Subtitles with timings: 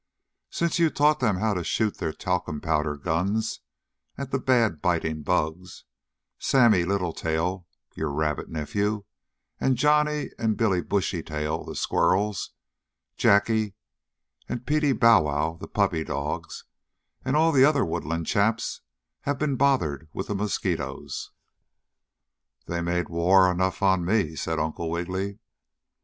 [0.49, 3.59] Since you taught them how to shoot their talcum powder guns
[4.17, 5.83] at the bad biting bugs,
[6.39, 9.03] Sammie Littletail, your rabbit nephew,
[9.59, 12.49] and Johnnie and Billie Bushytail, the squirrels;
[13.15, 13.75] Jackie
[14.49, 16.63] and Peetie Bow Wow, the puppy dogs,
[17.23, 18.81] and all the other Woodland chaps
[19.25, 21.29] have been bothered with the mosquitoes."
[22.65, 25.37] "They made war enough on me," said Uncle Wiggily.